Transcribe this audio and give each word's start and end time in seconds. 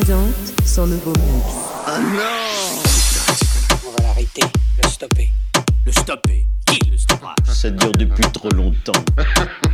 présente 0.00 0.88
nouveau 0.88 1.10
mix. 1.10 1.44
Oh 1.88 1.98
non 1.98 2.78
On 3.84 3.90
va 3.96 4.02
l'arrêter, 4.08 4.42
le 4.82 4.88
stopper. 4.88 5.28
Le 5.84 5.92
stopper 5.92 6.46
Qui 6.66 6.90
le 6.90 6.96
stoppera? 6.96 7.34
Ça 7.44 7.70
dure 7.70 7.90
depuis 7.92 8.30
trop 8.32 8.50
longtemps. 8.50 8.92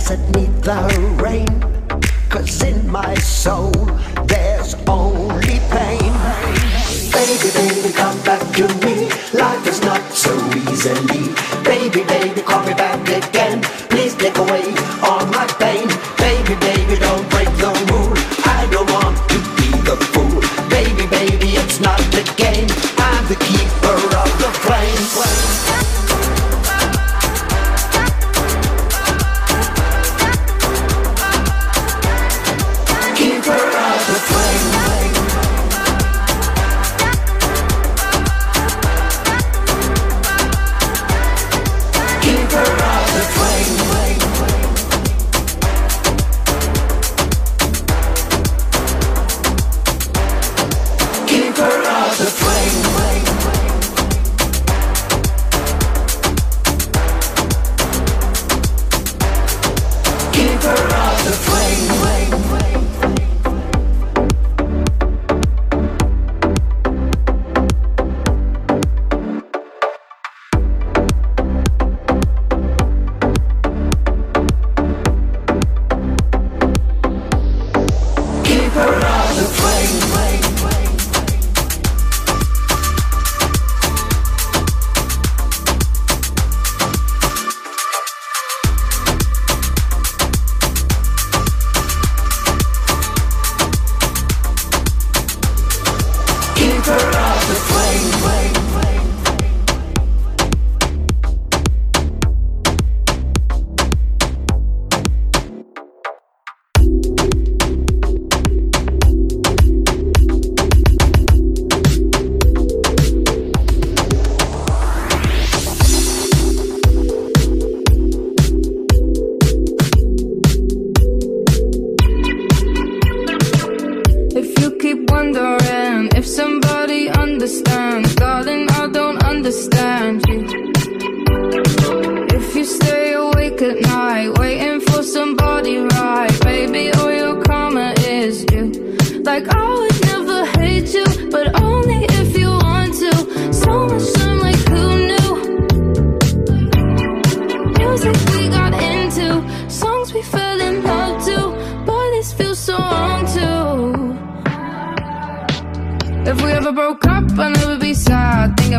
doesn't 0.00 0.34
need 0.34 0.62
the 0.62 0.80
rain. 1.22 1.46
Cause 2.30 2.62
in 2.62 2.90
my 2.90 3.14
soul, 3.16 3.70
there's 4.24 4.74
only 4.88 5.60
pain. 5.68 6.12
Baby, 7.12 7.50
baby, 7.52 7.92
come 7.92 8.18
back 8.22 8.40
to 8.56 8.66
me. 8.82 9.10
Life 9.34 9.66
is 9.66 9.82
not 9.82 10.00
so 10.12 10.32
easily. 10.70 11.28
Baby, 11.64 12.02
baby, 12.04 12.40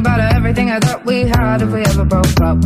about 0.02 0.20
everything 0.36 0.72
I 0.72 0.80
thought 0.80 1.06
we 1.06 1.22
had 1.22 1.62
if 1.62 1.70
we 1.72 1.82
ever 1.82 2.06
broke 2.06 2.42
up. 2.50 2.58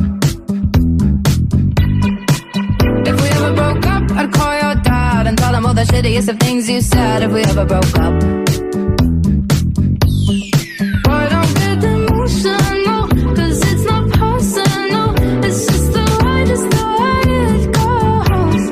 If 3.12 3.16
we 3.22 3.28
ever 3.38 3.52
broke 3.60 3.86
up, 3.96 4.04
I'd 4.20 4.32
call 4.32 4.54
your 4.64 4.76
dad 4.76 5.28
and 5.28 5.38
tell 5.38 5.54
him 5.54 5.66
all 5.66 5.74
the 5.74 5.84
shittiest 5.84 6.30
of 6.30 6.40
things 6.40 6.70
you 6.70 6.80
said 6.80 7.24
if 7.24 7.32
we 7.34 7.42
ever 7.44 7.66
broke 7.66 7.98
up. 8.06 8.14
Don't 11.36 11.54
get 11.60 11.84
it's 13.72 13.84
not 13.92 14.04
personal. 14.24 15.08
It's 15.48 15.62
just 15.68 15.92
the 15.96 16.06
way, 16.24 16.40
just 16.52 16.68
the 16.76 16.84
way 17.02 17.22
it 17.48 17.64
goes. 17.80 18.64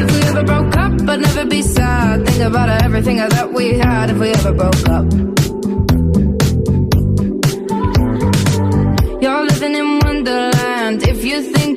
If 0.00 0.06
we 0.14 0.20
ever 0.30 0.44
broke 0.44 0.76
up, 0.84 0.92
I'd 1.10 1.20
never 1.20 1.44
be 1.44 1.62
sad. 1.62 2.26
Think 2.26 2.42
about 2.42 2.68
everything 2.84 3.20
I 3.20 3.28
thought 3.28 3.52
we 3.52 3.74
had 3.74 4.10
if 4.10 4.18
we 4.18 4.30
ever 4.30 4.52
broke 4.52 4.88
up. 4.88 5.45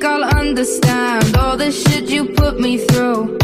Think 0.00 0.12
I'll 0.12 0.38
understand 0.38 1.36
all 1.36 1.56
the 1.56 1.70
shit 1.70 2.08
you 2.08 2.24
put 2.24 2.58
me 2.58 2.78
through. 2.78 3.36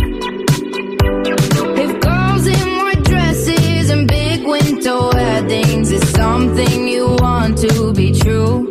If 1.76 2.00
girls 2.00 2.46
in 2.46 2.76
white 2.76 3.02
dresses 3.04 3.90
and 3.90 4.08
big 4.08 4.46
winter 4.46 4.98
weddings 5.12 5.90
is 5.90 6.08
something 6.12 6.88
you 6.88 7.16
want 7.20 7.58
to 7.58 7.92
be 7.92 8.12
true, 8.12 8.68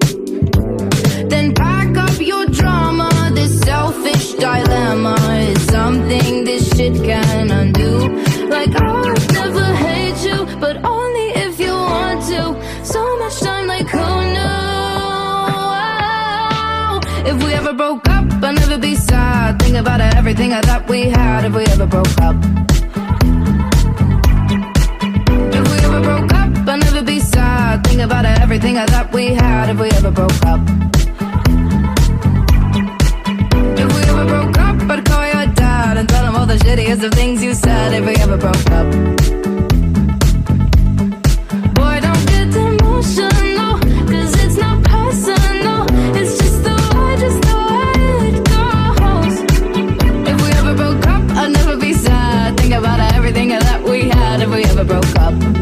Think 19.76 19.88
about 19.88 20.16
everything 20.16 20.54
I 20.54 20.62
thought 20.62 20.88
we 20.88 21.02
had. 21.10 21.44
If 21.44 21.54
we 21.54 21.66
ever 21.66 21.86
broke 21.86 22.18
up. 22.22 22.38
If 25.54 25.64
we 25.70 25.78
ever 25.84 26.02
broke 26.02 26.34
up, 26.34 26.50
I'd 26.70 26.80
never 26.80 27.04
be 27.04 27.20
sad. 27.20 27.84
Think 27.86 28.00
about 28.00 28.24
everything 28.24 28.78
I 28.78 28.86
thought 28.86 29.12
we 29.12 29.34
had. 29.34 29.70
If 29.72 29.78
we 29.78 29.90
ever 29.90 30.12
broke 30.12 30.46
up. 30.46 30.62
If 33.82 33.96
we 33.96 34.02
ever 34.12 34.26
broke 34.26 34.58
up, 34.58 34.82
I'd 34.90 35.04
call 35.04 35.26
your 35.28 35.54
dad 35.54 35.98
and 35.98 36.08
tell 36.08 36.26
him 36.26 36.38
all 36.38 36.46
the 36.46 36.56
shittiest 36.56 37.04
of 37.04 37.12
things 37.12 37.44
you 37.44 37.54
said. 37.54 37.92
If 37.92 38.06
we 38.06 38.16
ever 38.16 38.38
broke 38.38 38.72
up. 38.72 39.25
Broke 54.86 55.16
up. 55.18 55.55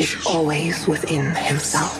Is 0.00 0.16
always 0.26 0.88
within 0.88 1.34
himself. 1.34 1.99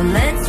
So 0.00 0.06
let's 0.06 0.39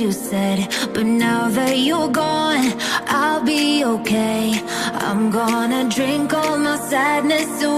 you 0.00 0.12
said 0.12 0.68
But 0.94 1.06
now 1.06 1.48
that 1.48 1.78
you're 1.78 2.08
gone, 2.08 2.72
I'll 3.06 3.42
be 3.42 3.84
okay. 3.84 4.60
I'm 5.06 5.30
gonna 5.30 5.88
drink 5.88 6.32
all 6.34 6.56
my 6.58 6.76
sadness 6.76 7.62
away. 7.62 7.77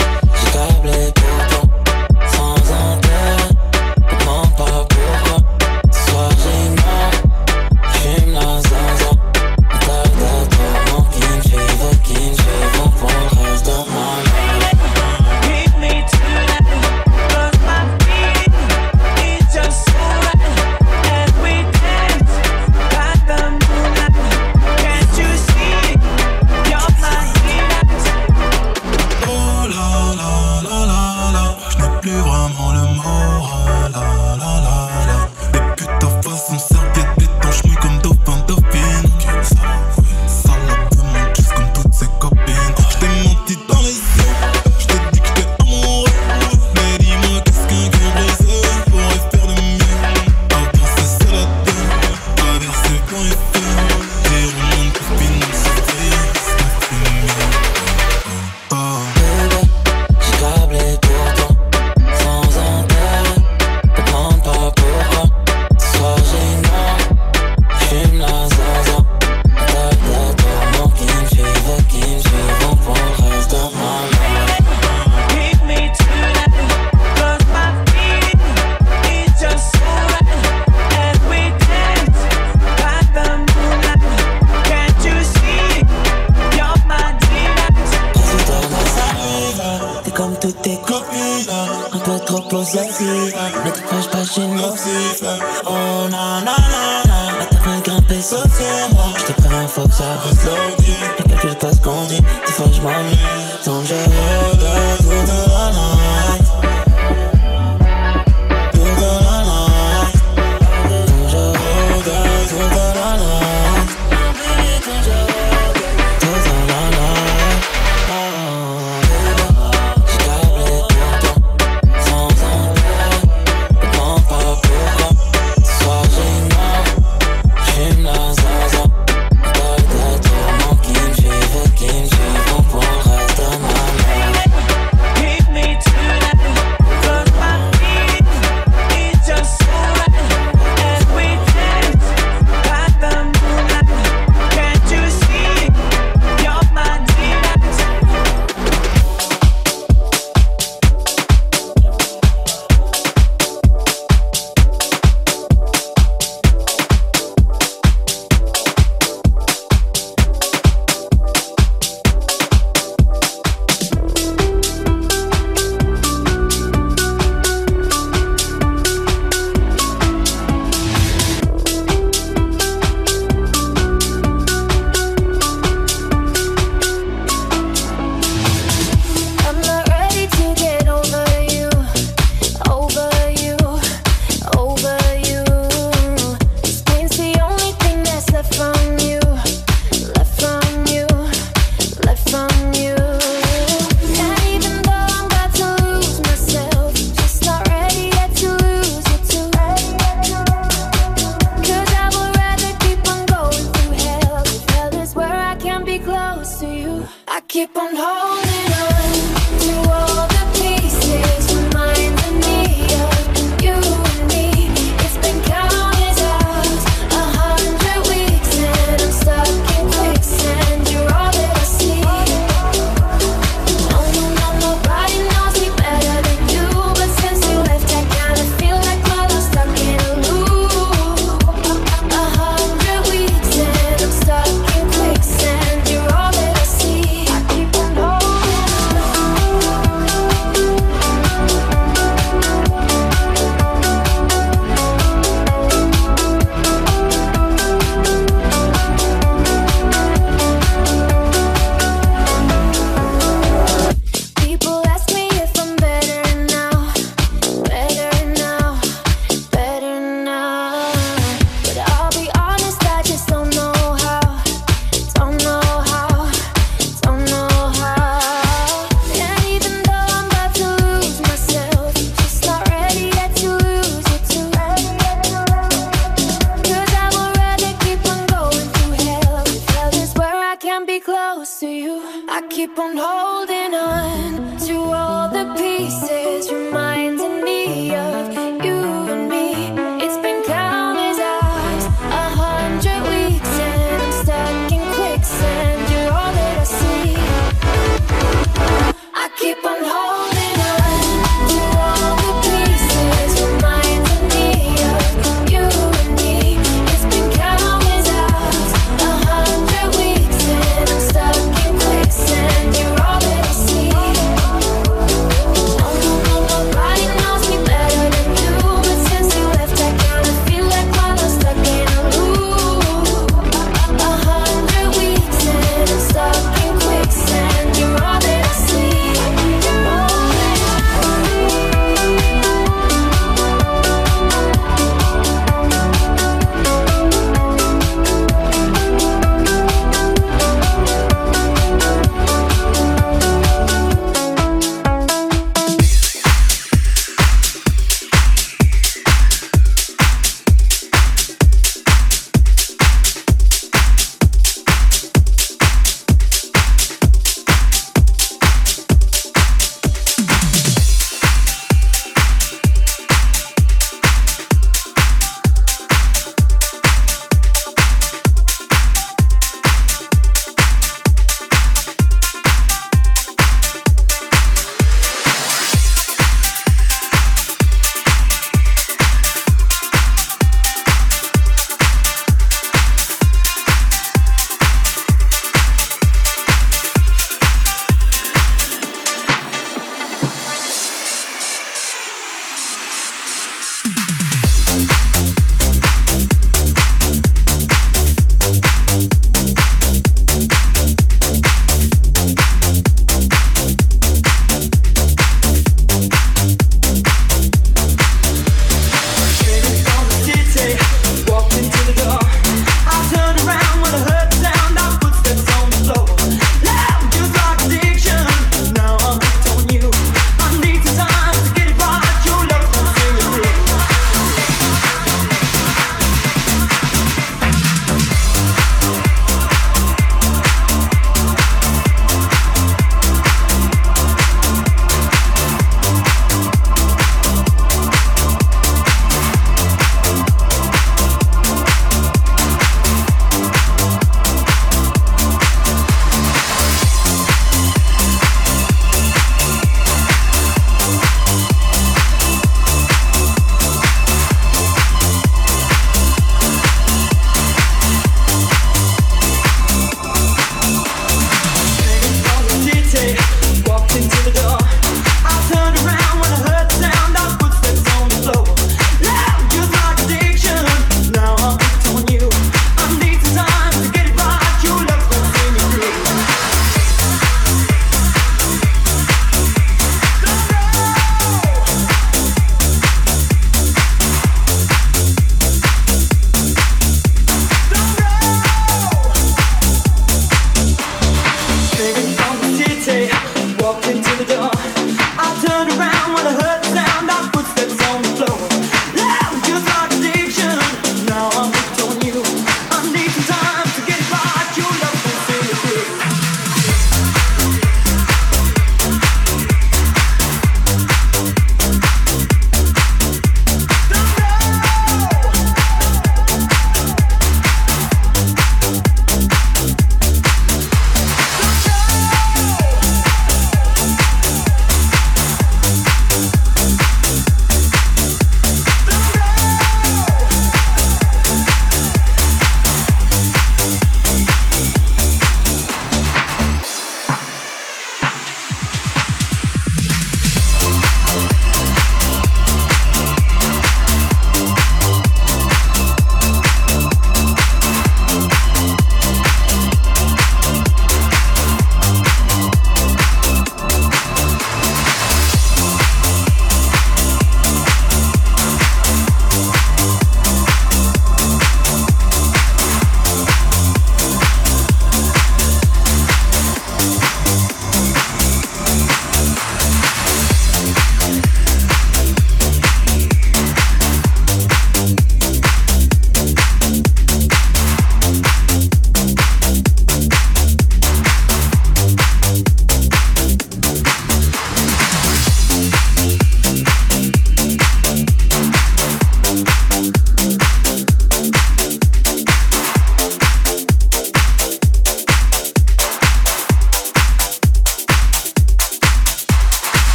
I 282.41 282.47
keep 282.47 282.79
on 282.79 282.97
holding 282.97 283.75
on 283.75 284.20